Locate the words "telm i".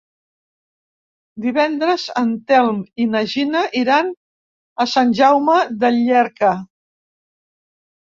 2.51-3.05